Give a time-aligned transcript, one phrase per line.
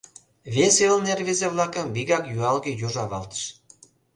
[0.55, 3.43] Вес велне рвезе-влакым вигак юалге юж авалтыш.